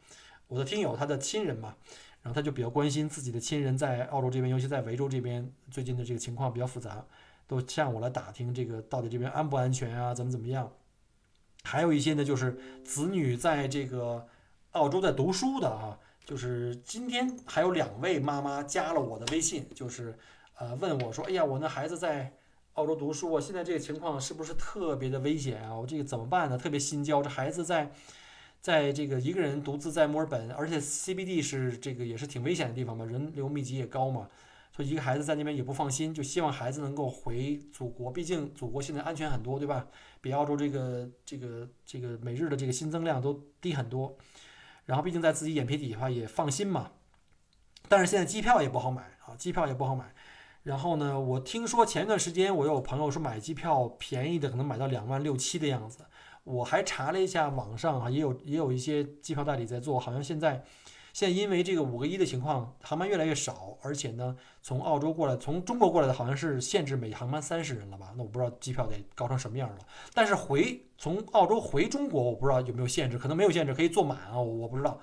[0.46, 1.74] 我的听友他的亲人嘛，
[2.22, 7.04] 然后他就比较关心自己的亲人在澳洲这边，尤其在维州这边最近的这个情况比较复杂。
[7.46, 10.12] 都向我来打听这个到底这边安不安全啊？
[10.12, 10.70] 怎么怎么样？
[11.64, 14.28] 还有一些呢，就是子女在这个
[14.72, 20.14] 澳洲在读书的啊，就是今天还有两位妈妈加了我的微信，就是
[20.58, 22.30] 呃问我说：“哎呀，我那孩子在
[22.78, 25.74] 澳洲读书啊，现在这个情况是不是特别的危险啊？
[25.74, 26.56] 我这个怎么办呢？
[26.56, 27.90] 特别心焦，这孩子在
[28.60, 34.28] 在这个一个人独自在墨尔本，而且 CBD 是这个也是挺危险的地方嘛，人流密集也高嘛。”
[34.70, 39.84] 所以一个孩子在那边也不放心，就希望孩子能够回祖国，毕竟祖国现在安全很多，对吧？
[40.20, 44.16] 比澳洲这个这个这个每日的这个新增量都低很多，
[44.84, 46.92] 然后毕竟在自己眼皮底下也放心嘛。
[47.88, 50.14] 但是现在机票也不好买啊，机票也不好买。
[50.62, 56.04] 然后呢，我听说前段时间我有朋友说买机票便宜的可能买到两万六七的样子，
[56.44, 60.64] 我还查了一下网上啊，也有也有一些机票代理在做，好像现在。
[61.14, 68.12] 现在因为这个五个一的情况，航班越来越少，而且呢，从澳洲过来、从中国过来的好像是限制每航班三十人了吧？
[68.16, 69.78] 那我不知道机票得高成什么样了。
[70.14, 75.00] 但是回从澳洲回中国，我不知道有没有限制，可能没有限制，可以坐满啊，我我不知道。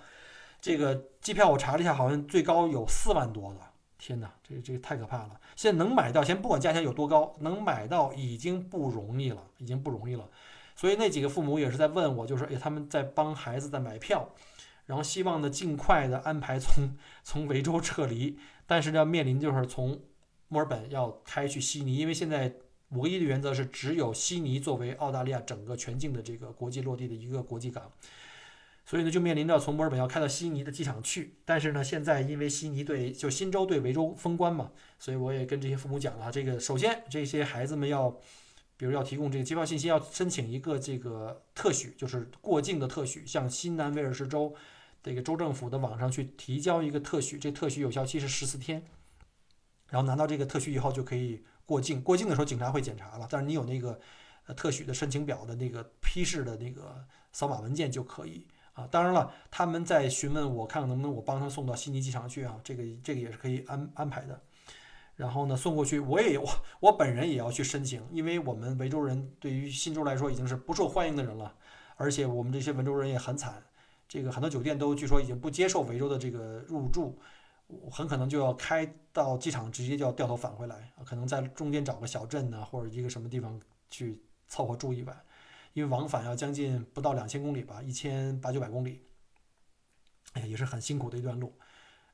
[0.62, 3.60] 这个机票我查了一下，好像最高有四万多的
[4.08, 5.41] 天哪，这这太可怕了！
[5.56, 10.30] 现在能买到，先不管价钱有多高，能买到已经不容易了，已经不容易了。
[10.76, 14.30] 所以那几个父母也是在问我，就是哎，他们在帮孩子在买票，
[14.86, 18.38] 然后希望呢尽快的安排从从维州撤离，
[18.68, 20.00] 但是呢面临就是从
[20.50, 22.54] 墨尔本要开去悉尼，因为现在
[22.89, 27.91] 唯一的原则是只有悉尼作为澳大利亚整个全境的这个国际落地的一个国际港，
[28.86, 38.15] 所以呢就面临着从墨尔本要开到悉尼的机场去，但是呢现在因为悉尼对就新州对维州封关嘛，所以我也跟这些父母讲了，这个首先这些孩子们要。
[38.78, 44.54] 比如要提供这个机票信息，要申请一个这个特许，就是过境的特许，向新南威尔士州
[45.02, 48.84] 这个州政府的网上去提交一个特许，这特许有效期是十四天，
[49.91, 52.04] 然后拿到这个特许以后就可以过境。
[52.04, 53.98] 过境的时候警察会检查了，但是你有那个
[54.58, 58.45] 特许的申请表的那个批示的那个扫码文件就可以
[58.76, 58.88] 啊。
[58.92, 64.40] 当然了，他们在询问我看看能不能我帮他送到悉尼机场去啊，这个这个也是可以安安排的。
[65.16, 66.46] 然后呢，送过去，我也我
[66.82, 71.56] 我本人也要去申请，因为我们维州人对于新州来说已经是不受欢迎的人了，
[71.96, 73.64] 而且我们这些维州人也很惨，
[74.10, 77.18] 这个很多酒店都据说已经不接受维州的这个入住，
[77.90, 83.58] 很可能就要开到机场直接就要掉头返回来，可能在中间找个小镇呢或者一个什么地方
[83.90, 85.18] 去凑合住一晚，
[85.76, 89.02] 因为往返要将近不到两千公里吧，一千八九百公里，
[90.32, 91.54] 哎，也是很辛苦的一段路。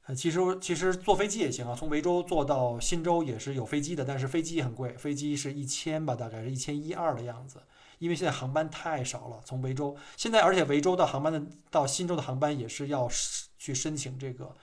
[0.08, 7.62] 呃，其实其实坐飞机也行啊，从维州坐到新州也是有飞机的，但是飞机很贵，飞机是一千吧，大概是一千一二的样子。
[8.00, 13.08] 因为现在航班太少了，从维州现在，而且维州的航班的到新州的航班也是要
[13.60, 14.58] 去申请这个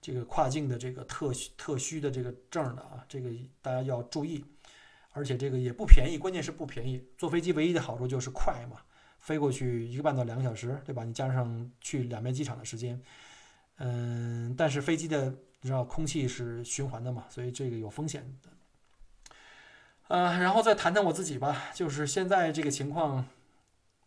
[0.00, 4.44] 这个跨境的这个特特需的这个证的啊，这个大家要注意。
[5.14, 7.02] 而且这个也不便宜，关键是不便宜。
[7.16, 8.78] 坐飞机唯一的好处就是快嘛，
[9.18, 11.04] 飞过去一个半到两个小时，对吧？
[11.04, 13.00] 你加上去两边机场的时间。
[13.76, 15.26] 嗯，但是飞机的
[15.60, 18.50] 你知道空气是循环的嘛，所以这个有风险的。
[20.08, 23.24] 呃，然后再谈谈我自己吧，就是现在这个情况，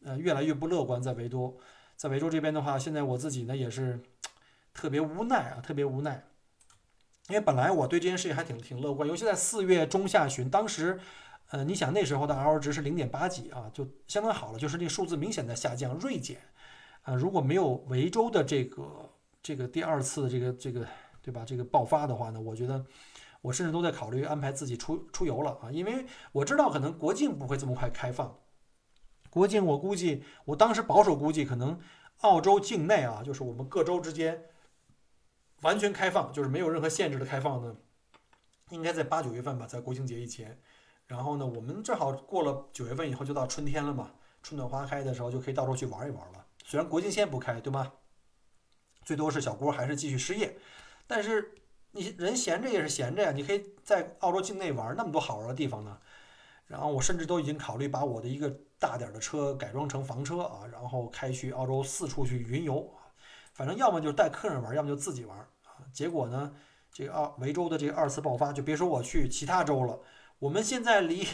[0.04, 1.02] 呃，越来越不乐观。
[1.02, 1.58] 在维多，
[1.96, 4.00] 在维州这边的话，现在我自己呢也是
[4.76, 6.24] 特别无奈啊，特别无奈。
[7.30, 11.00] 因为本来我对这件事情还挺挺乐观，尤其在四月中下旬，当时，
[11.50, 16.38] 呃，你想那时候的 R 值是零点八几啊，就相当好了，就是那数字明显在下降锐减。
[17.04, 19.12] 啊，如果没有维州的这个。
[19.44, 20.86] 这个第二次这个这个
[21.22, 21.46] 对吧？
[21.46, 22.86] 这个爆发的话呢，我觉得
[23.42, 28.38] 我甚至都在考虑安排自己出出游了啊，因为我知道可能国境不会这么快开放。
[29.30, 31.80] 国境我估计，我当时保守估计，可能
[32.22, 34.44] 澳洲境内啊，就是我们各州之间
[35.62, 37.76] 完全开放，就是没有任何限制的开放呢，
[38.70, 40.60] 应该在八九月份吧，在国庆节以前。
[41.08, 44.12] 然后呢，我们正好过了九月份以后就到春天了嘛，
[44.43, 46.46] 春暖花开的时候就可以到处去玩一玩了。
[46.65, 47.93] 虽然国庆线不开，对吗？
[49.06, 50.58] 最多是小郭还是继续失业，
[51.08, 51.54] 但是
[51.91, 55.98] 你人闲着也是闲着呀，你可以在澳洲境内玩那么多好玩的地方呢。
[56.65, 62.93] 然后我甚至都已经考虑把我的一个大点的车改装成房车啊，然后开去澳洲四处去云游。
[63.58, 65.48] 反正要么就是带客人玩，要么就自己玩啊。
[65.91, 66.54] 结果呢，
[66.93, 70.00] 这个澳维州的这个二次爆发，就别说我去其他州了，
[70.38, 71.28] 我们现在离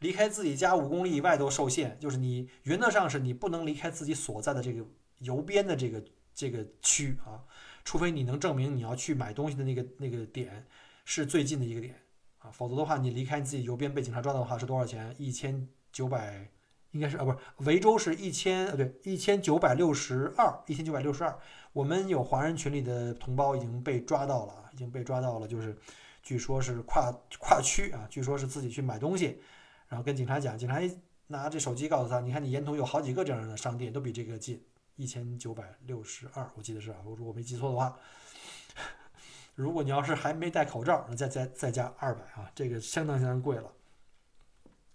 [0.00, 4.84] 离开自己家五公里以外都受限，就是你原则上是你不能离开自己所在的这个
[5.20, 6.04] 邮编的这个。
[6.32, 7.42] 这个区啊，
[7.84, 10.64] 除非你能证明你要去买东西的那个那个点
[11.04, 11.94] 是最近的一个点
[12.38, 15.14] 啊，否则的话，你离开你自己邮编被警察抓到的话是多少钱？
[15.18, 16.48] 一千九百，
[16.92, 21.38] 应该是啊，不是维州是一千呃，对，一千九百六十二，一千九百六十二。
[21.72, 25.76] 我们有华人群里的同胞已经被抓到了啊，已经被抓到了，就是
[26.22, 29.40] 据说是跨跨区啊，据说是自己去买东西，
[29.88, 30.80] 然后跟警察讲，警察
[31.28, 34.62] 拿这手机告诉他，你看你沿途有好几个这样的商店，都比这个近。
[34.96, 37.96] 一千九百六十二，我记得是啊，我如果没记错的话，
[39.54, 43.72] 如果你要是还没戴口罩，再再再加二百啊，这个相当相当贵了。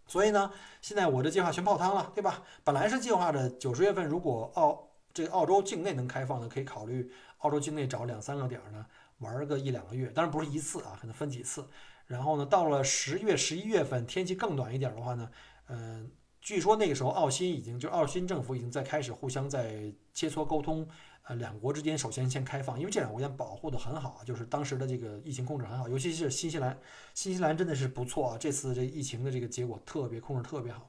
[0.07, 2.43] 所以呢，现在我的计划全泡汤了，对吧？
[2.63, 8.85] 本来是计划着九十月份，如果澳这个澳洲境内能开放的，可以考虑澳洲境内找两三个点儿呢，
[9.19, 11.67] 玩个一两个月，当然不是一次啊，可能分几次。
[12.07, 15.29] 然后呢，到了十月、十一月份，天气更暖一点的话呢，
[15.67, 16.11] 嗯。
[16.41, 20.87] 据说那个时候，澳新已经就澳新政府已经在开始互相在切磋沟通，
[21.27, 26.77] 呃，两国之间首先先开放，因为这两个国家保护的很好啊，就是当时的这个疫情控制很好，尤其是新西兰，
[27.15, 30.87] 新西兰真的是不错啊，这次这疫情的这个结果特别控制特别好。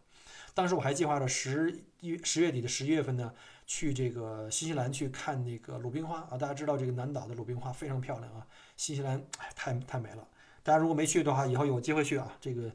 [0.52, 3.32] 当时我还计划着十一十月底的十一月份呢，
[3.66, 8.46] 去这个新西兰去看那个鲁冰花啊，大家知道这个南岛的鲁冰花非常漂亮啊，
[8.76, 10.28] 新西兰哎太太美了，
[10.62, 12.70] 大家如果没去的话，以后有机会去啊，这个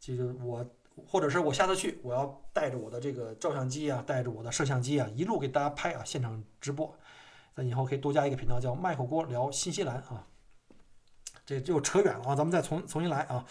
[0.00, 0.66] 这个我。
[1.06, 6.94] 或者是我下次去，我要带着我的这个照相机啊，带着我的摄像机啊，一路给大家拍啊，现场直播。
[7.56, 10.26] 咱以后可以多加一个频道，叫麦口锅聊新西兰啊。
[11.46, 13.44] 这就扯远了啊，咱们再重重新来啊。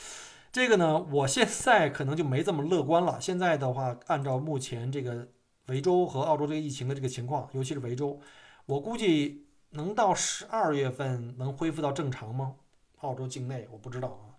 [0.51, 3.19] 这个呢，我现在可能就没这么乐观了。
[3.19, 5.27] 现在的话，按照目前这个
[5.67, 8.19] 维州和澳洲这个疫情的这个情况，尤其是维州，
[8.65, 12.55] 我估计能到十二月份能恢复到正常吗？
[13.01, 14.32] 澳洲境内我不知道啊。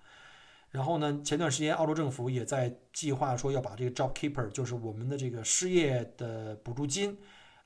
[0.74, 7.16] 然后呢，前段时间澳洲政府也在计划说要把这个 Job Keeper，就是我们的这个失业的补助金。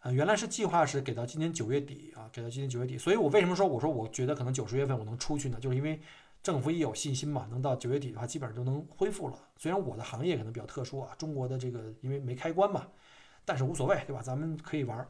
[0.01, 2.99] 呃，原来是计划是给到今年九月底啊，给到今年九月底。
[2.99, 5.59] 所以我为什么说我说我觉得可能九十月份我能出去呢？
[5.59, 5.99] 就是因为
[6.42, 9.38] 政府也有信心嘛，能到九月底的话，基本上就能恢复了。
[9.57, 12.88] 虽然我的行业可能比较特殊啊，中国的这个因为没开关嘛，
[13.47, 14.21] 但是无所谓，对吧？
[14.21, 15.09] 咱们可以玩。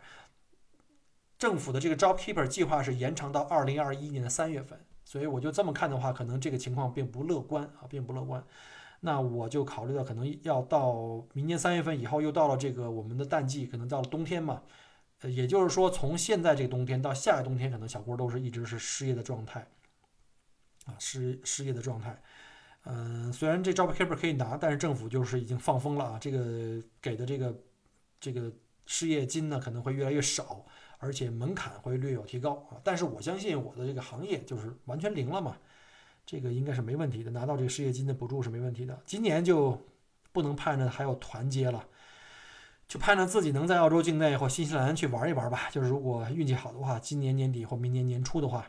[1.37, 8.45] 政府的这个 Job Keeper 计划是延长到二零二一年的三月份，所以我就这么看的话，可能这个情况并不乐观啊，并不乐观。
[9.01, 14.63] 那我就考虑到可能要到明年三月份以后，又到了这个我们的淡季，可能到了冬天嘛。
[15.23, 19.67] 呃，也就是说，从现在这个冬天到下个冬天，可能小郭都是一直是失业的状态，
[20.85, 22.23] 啊，失失业的状态。
[22.85, 27.59] 嗯，虽然这 Job Keeper 可以拿，但是政府就是已经放风了啊，这个给的这个
[28.21, 28.53] 这个
[28.85, 30.67] 失业金呢可能会越来越少，
[30.99, 32.77] 而且门槛会略有提高啊。
[32.85, 35.57] 但是我相信我的这个行业就是完全零了嘛，
[36.27, 39.01] 这个应该是没问题的，拿到这个失业金的补助是没问题的。
[39.07, 39.81] 今年就
[40.33, 41.85] 不能盼着还有团结了。
[42.89, 45.69] 就盼着自己能在澳洲境内或新西兰去玩一玩吧。
[45.71, 48.67] 就是如果运气好的话，今年年底或明年年初的话，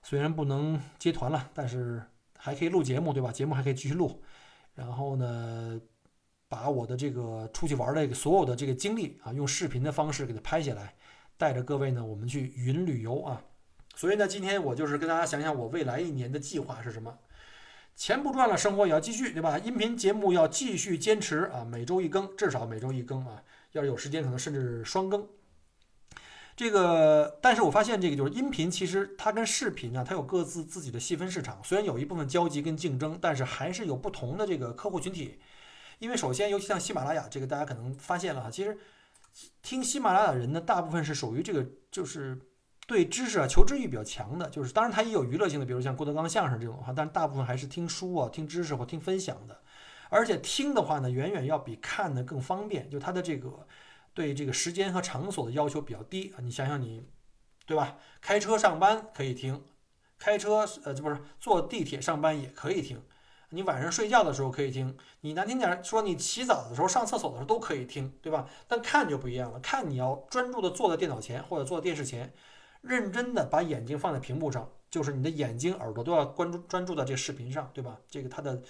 [0.00, 2.00] 虽然不能接团了，但是
[2.38, 3.32] 还可以录节目，对吧？
[3.32, 4.22] 节目还可以继续录。
[4.76, 5.80] 然后呢，
[6.48, 10.94] 把我的这个出去玩的所有的这个经历啊，用视频的方式给它拍下来，
[11.42, 13.42] 带着各位呢，我们去云旅游啊。
[13.96, 17.18] 所以呢，今天我就是跟大家想想我未来一年的计划是什么。
[17.96, 19.58] 钱不赚了，生活也要继续，对吧？
[19.58, 23.42] 音频节目要继续坚持啊，每周一更，至少每周一更啊。
[23.72, 25.26] 要是有时间，可能甚至双更。
[26.54, 31.60] 这个，但是我发现这个就是音频，其实它跟视频呢，它有各自自己的细分市场。
[31.64, 35.40] 虽然有一部分交集跟竞争，但是还是有不同的这个客户群体。
[35.98, 38.78] 因为首先，尤其像喜马拉雅这个，大家可能发现了哈，其实
[39.62, 42.38] 听喜马拉雅人呢，大部分是属于这个就是。
[42.84, 49.62] 对知识啊求知欲比较强的，就是当然他也有娱乐性的，比如像郭德纲相声这种的话，但大部分还是听书啊、听知识或听分享的。
[50.10, 53.66] 而且听的话呢，远远要比看的更方便，就它的这个
[54.12, 56.42] 对这个时间和场所的要求比较低啊。
[56.42, 57.06] 你想想你，
[57.64, 57.96] 对吧？
[58.20, 59.62] 开车上班可以听，
[60.18, 63.00] 开车呃这不是坐地铁上班也可以听，
[63.52, 68.48] 你晚上睡觉的时候可以听，你难听点说你洗澡的时候、上厕所的时候都可以听，对吧？
[68.66, 72.32] 但看就不一样了，看你要专注的坐在电脑前或者坐在电视前。
[72.80, 77.96] 认真的把眼睛放在屏幕上，就是你的眼睛、耳朵都要关注专注在这个视频上，对吧？
[78.08, 78.60] 这个它的，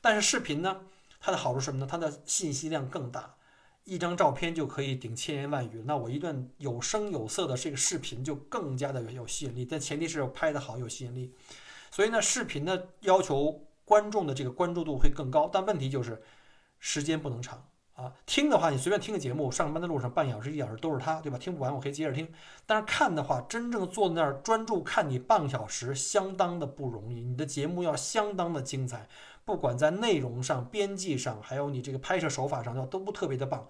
[0.00, 0.80] 但是视频呢，
[1.20, 1.86] 它的好处是什么呢？
[1.88, 3.36] 它的信息量更大，
[3.84, 5.84] 一张照片就可以顶千言万语。
[5.86, 11.32] 那我一段有声有色的这个视频就更加的有吸引力，但前提是拍的好有吸引力。
[11.92, 16.22] 所以呢，视频的要求观众的这个关注度会更高，但问题就是
[16.78, 17.66] 时间不能长。
[17.94, 21.36] 啊，听的话，你随便听个节目，上班的路上半小时、一小时都是它，对吧？
[21.36, 22.28] 听不完我可以接着听。
[22.64, 27.24] 但是看的话，真正坐在那儿专注看你半小时，相当的不容易。
[27.24, 29.08] 你的节目要相当的精彩，
[29.44, 33.66] 不管在内容上、编辑上，还有你这个拍摄手法上，要都特别的棒。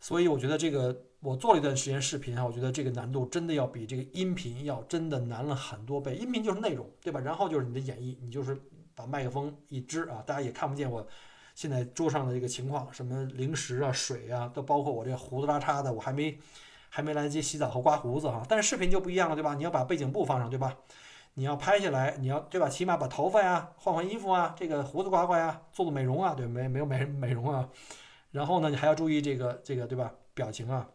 [0.00, 6.16] 所以我觉得这个我做了一段时间视频啊，我觉得这个难度真的要比这个音频要真的难了很多倍。
[6.16, 7.20] 音频就是内容，对吧？
[7.20, 8.60] 然后就是你的演绎，你就是
[8.94, 11.06] 把麦克风一支啊，大家也看不见我。
[11.54, 16.36] 现在桌上的这个情况，什么零食啊、水啊，都包括我这胡子拉碴的，我还没
[16.88, 18.42] 还没来得及洗澡和刮胡子哈。
[18.48, 19.54] 但是视频就不一样了，对吧？
[19.54, 20.76] 你要把背景布放上，对吧？
[21.34, 22.68] 你要拍下来，你要对吧？
[22.68, 27.68] 起码把头发呀换换衣服啊，这个胡子刮刮呀，做做美容啊，对没没有美美容啊。
[28.32, 30.12] 然后呢，你还要注意这个这个对吧？
[30.34, 30.88] 表情啊。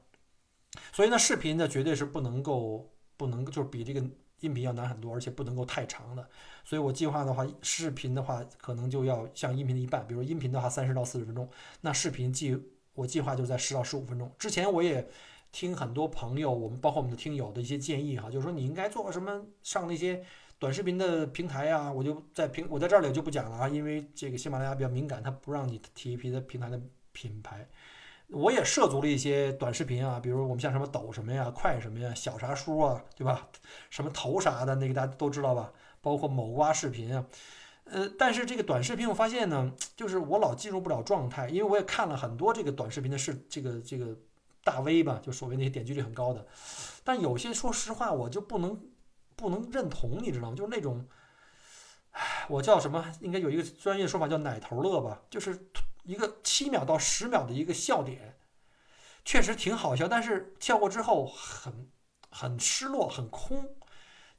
[0.91, 4.03] 所以呢，视频呢绝对是不能够不能就是比这个。
[4.41, 6.27] 音频要难很多，而且不能够太长的，
[6.63, 11.49] 所以我计划的话，视频的话可能就要像音频的一半，比如音频的话三十到四十分钟，
[11.81, 12.57] 那视频计
[12.93, 14.31] 我计划就在十到十五分钟。
[14.37, 15.07] 之前我也
[15.51, 20.23] 听很多朋友，我们包括我们的听友的一些建议哈，就是说你应该做什么上那些
[20.57, 26.79] 短视频的平台呀，我就在平我在这里就不讲了啊，因为这个喜马拉雅比较敏感，它不让你提一批的平台的
[27.11, 27.67] 品牌。
[28.31, 33.49] 我也涉足了一些短视频啊，比如我们像什么抖什么呀、快什么呀、小啥叔啊，对吧？
[33.89, 35.71] 什么头啥的，那个大家都知道吧？
[35.99, 37.25] 包括某瓜视频啊，
[37.85, 44.15] 呃，但是这个短视频我发现呢，就是我老进入不了状态，因为我也看了很多这个短视频的视这个这个
[44.63, 46.45] 大 V 吧，就所谓那些点击率很高的，
[47.03, 48.79] 但有些说实话我就不能
[49.35, 50.55] 不能认同，你知道吗？
[50.55, 51.03] 就是那种，
[52.11, 53.11] 唉，我叫什么？
[53.21, 55.57] 应该有一个专业说法叫奶头乐吧，就是。
[56.09, 58.35] 一个七秒到十秒的一个笑点，
[59.23, 61.87] 确实挺好笑，但是笑过之后很
[62.31, 63.75] 很失落，很空，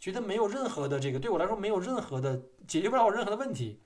[0.00, 3.84] 觉得没有任何的这个对我来说没有任何的解决不了我任何的问题。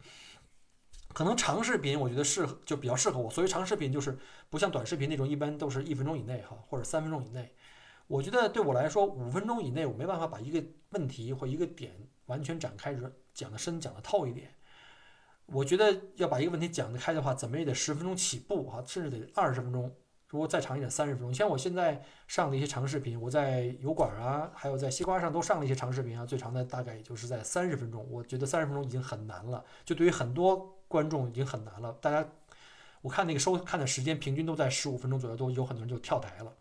[1.13, 4.19] 可能长视频我觉得适合就比较适合我，所谓长视频就是
[4.49, 7.55] 不像短视频那种一般都是一分钟以内哈，或者三分钟以内。
[8.07, 11.93] 我觉得对我来说五分钟以内我没办法把一个问题或一个点
[12.25, 12.97] 完全展开，
[13.35, 14.55] 讲的深讲的透一点。
[15.47, 19.93] 我觉得要把一个问题讲得开的话，怎么也得十分钟起步哈，甚至得二十分钟。
[20.29, 21.33] 如果再长一点，三十分钟。
[21.33, 28.05] 像我现在上的一些长视频，我在油管啊，还有在西瓜上都上了一些长视频啊，最长的大概也就是在三十分钟。
[28.11, 31.93] 我觉得三十分钟已经很难了，就对于很多观众已经很难了。
[32.01, 32.27] 大家，
[33.01, 36.53] 我看那个收看的时间平均都在十五分钟左右，都有很多人就跳台了。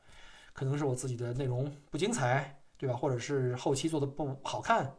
[0.51, 2.95] 可能是我自己的内容不精彩，对吧？
[2.95, 4.95] 或者是后期做的不好看，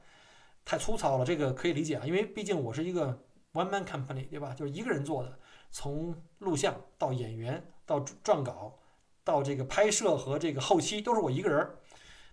[0.65, 2.03] 太粗糙了，这个可以理解啊。
[2.05, 3.23] 因为毕竟我是一个
[3.55, 4.53] one man company，对吧？
[4.53, 5.39] 就是一个人做的，
[5.71, 7.65] 从录像到演员。
[7.87, 8.79] 到撰稿，
[9.25, 11.69] 到这个拍摄和这个后期都是我一个人，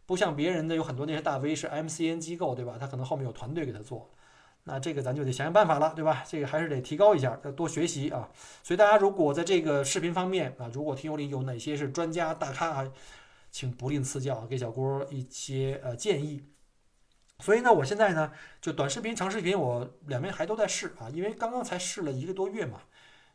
[0.05, 2.77] 不像别人的有很多那些大 V 是 MCN 机构，对吧？
[2.79, 4.09] 他可能后面有团队给他做，
[4.63, 6.23] 那这个咱就得想想办法了，对吧？
[6.25, 8.29] 这个还是得提高一下，要多学习啊。
[8.63, 12.89] 所以大家如果在这个视频方面啊，如果听友里有哪些是专家大咖啊，
[13.51, 16.45] 请不吝赐教，给小郭一些呃建议。
[17.41, 18.31] 所以呢，我现在呢
[18.61, 22.81] 就短视频、长视频，我两边还都在试啊，因为刚刚才试了一个多月嘛，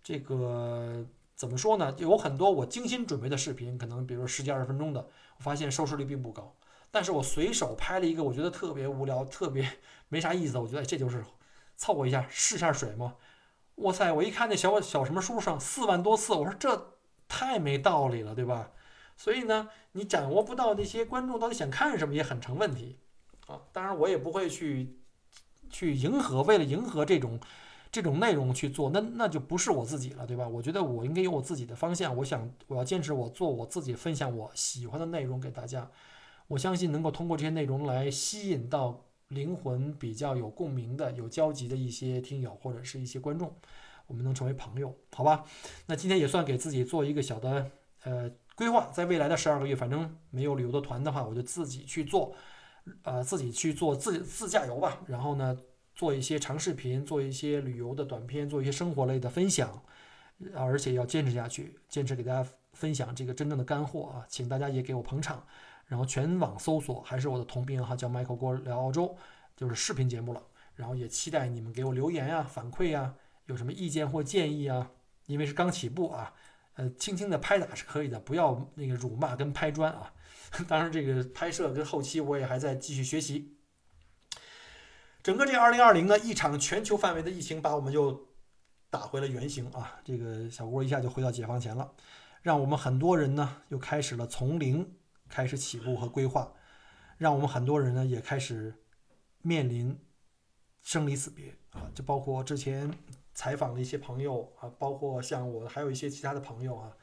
[0.03, 1.05] 这个。
[1.37, 1.95] 怎么说呢？
[1.99, 6.57] 有很多我精心准备的视频，可能比如十几二十分钟的，我发现收视率并不高。
[6.91, 9.71] 但是我随手拍了一个，我觉得特别无聊、特别
[10.09, 10.57] 没啥意思。
[10.57, 11.23] 我觉得这就是
[11.77, 13.17] 凑合一下试下水嘛。
[13.75, 14.11] 哇塞！
[14.11, 16.95] 我一看那小小什么书上四万多次，我说这
[17.29, 18.71] 太没道理了，对吧？
[19.19, 22.99] 所以呢，你掌握不到那些观众到底想看什么，也很成问题
[23.47, 23.61] 啊。
[23.73, 24.97] 当然，我也不会去
[25.71, 27.41] 去迎合，为了迎合这种。
[27.93, 30.47] 这种内容去做，那那就不是我自己了，对吧？
[30.47, 35.89] 我觉得我应该有我自己的方向，我想我要坚持我做我自己分享我喜欢的内容给大家。
[36.49, 43.55] 我相信能够通过这些内容来吸引到灵魂比较有共鸣的、有交集的一些听友或者是一些观众，
[44.09, 45.45] 我们能成为朋友，好吧？
[45.87, 47.71] 那今天也算给自己做一个小的
[48.05, 52.35] 呃规划，在未来的十二个月，反正没有旅游的团的话，我就自己去做，
[53.03, 55.01] 呃，自己去做自自驾游吧。
[55.07, 55.57] 然后呢？
[55.95, 59.83] 做一些长视频，做一些旅游的短片，做一些生活类的分享，
[60.55, 64.27] 而且要坚持下去，坚持给大家分享这个真正的干货啊！
[64.29, 65.47] 请大家也给我捧场，
[65.87, 69.17] 然后全网搜索还是我的同名哈，叫 Michael 郭聊澳洲，
[69.57, 70.43] 就是视频节目了。
[70.75, 73.15] 然后也期待你们给我留言呀、反馈呀，
[73.47, 74.91] 有什么意见或建议啊？
[75.25, 76.35] 因为是刚起步啊，
[76.77, 80.13] 呃，轻轻的拍打是可以的，不要那个辱骂跟拍砖啊。
[80.69, 83.59] 当然，这个拍摄跟后期我也还在继续学习。
[85.23, 88.29] 整个这二零二零呢，一场全球范围的疫情把我们就
[88.91, 90.01] 打回了原形啊！
[90.05, 91.93] 这个小郭一下就回到解放前了，
[92.43, 94.97] 让我们很多人呢又开始了从零
[95.29, 96.53] 开始起步和规划，
[97.19, 98.73] 让我们很多人呢也开始
[99.43, 99.99] 面临
[100.83, 101.91] 生离死别啊！
[101.93, 102.89] 就包括之前
[103.37, 106.97] 采访的一些朋友啊，包括像我还有一些其他的朋友啊，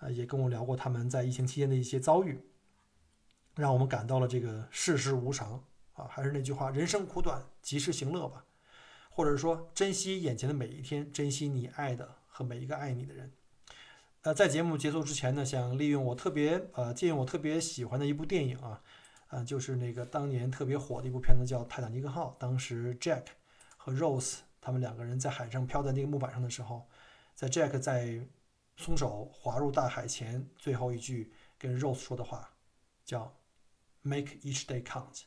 [0.00, 2.40] 呃，也跟我聊过他们在疫情期间的一些遭遇，
[3.54, 5.62] 让我们感到了这个世事无常。
[5.92, 8.44] 啊，还是那句话，人生苦短，及时行乐吧，
[9.10, 13.30] 或者说珍惜眼前的每一天，珍惜你爱的和每一个爱你的人。
[14.22, 18.82] 呃，在节目结束之前呢，想利用我特别呃借用我特别喜欢的一部电影啊，
[19.28, 22.34] 呃，就是那个当年特别火的一部片子叫《泰坦尼克号》。
[22.40, 23.26] 当时 Jack
[23.76, 26.88] 和 Rose 他们两个人在海上漂在那个木板上的时候，
[27.34, 28.26] 在 Jack 在
[28.76, 32.48] 松手滑入大海前，最后一句跟 Rose 说的话
[33.04, 33.36] 叫
[34.00, 35.24] “Make each day count”。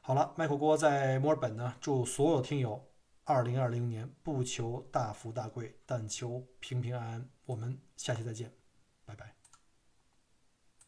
[0.00, 2.82] 好了，麦克锅在墨尔本呢，祝所有听友，
[3.24, 7.28] 二零二零年不求大富大贵，但求平平安安。
[7.44, 8.50] 我们下期再见，
[9.04, 9.37] 拜拜。